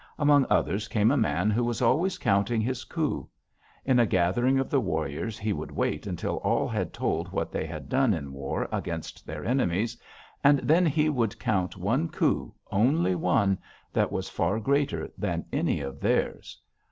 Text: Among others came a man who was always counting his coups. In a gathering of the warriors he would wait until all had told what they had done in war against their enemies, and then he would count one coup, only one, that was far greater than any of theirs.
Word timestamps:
Among 0.17 0.47
others 0.49 0.87
came 0.87 1.11
a 1.11 1.15
man 1.15 1.51
who 1.51 1.63
was 1.63 1.79
always 1.79 2.17
counting 2.17 2.59
his 2.59 2.83
coups. 2.85 3.29
In 3.85 3.99
a 3.99 4.07
gathering 4.07 4.57
of 4.57 4.67
the 4.67 4.79
warriors 4.81 5.37
he 5.37 5.53
would 5.53 5.69
wait 5.69 6.07
until 6.07 6.37
all 6.37 6.67
had 6.67 6.91
told 6.91 7.31
what 7.31 7.51
they 7.51 7.67
had 7.67 7.87
done 7.87 8.11
in 8.15 8.33
war 8.33 8.67
against 8.71 9.27
their 9.27 9.45
enemies, 9.45 9.95
and 10.43 10.57
then 10.61 10.87
he 10.87 11.07
would 11.07 11.37
count 11.39 11.77
one 11.77 12.09
coup, 12.09 12.51
only 12.71 13.13
one, 13.13 13.59
that 13.93 14.11
was 14.11 14.27
far 14.27 14.59
greater 14.59 15.11
than 15.19 15.45
any 15.53 15.81
of 15.81 15.99
theirs. 15.99 16.59